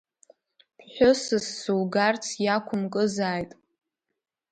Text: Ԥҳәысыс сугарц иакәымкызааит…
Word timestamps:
Ԥҳәысыс 0.77 1.45
сугарц 1.59 2.25
иакәымкызааит… 2.45 3.51